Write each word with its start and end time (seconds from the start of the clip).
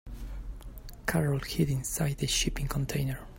Carol 1.05 1.37
hid 1.41 1.69
inside 1.69 2.17
the 2.17 2.25
shipping 2.25 2.67
container. 2.67 3.19